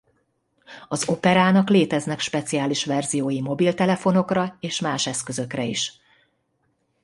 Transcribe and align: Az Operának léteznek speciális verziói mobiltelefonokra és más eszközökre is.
Az 0.87 1.07
Operának 1.09 1.69
léteznek 1.69 2.19
speciális 2.19 2.85
verziói 2.85 3.41
mobiltelefonokra 3.41 4.57
és 4.59 4.79
más 4.79 5.07
eszközökre 5.07 5.63
is. 5.65 5.93